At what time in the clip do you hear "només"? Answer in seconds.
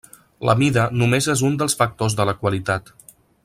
1.01-1.29